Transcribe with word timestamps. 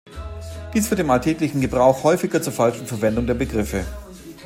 Dies 0.73 0.87
führt 0.87 0.99
im 1.01 1.11
alltäglichen 1.11 1.61
Gebrauch 1.61 2.03
häufiger 2.03 2.41
zur 2.41 2.53
falschen 2.53 2.87
Verwendung 2.87 3.27
der 3.27 3.35
Begriffe. 3.35 3.85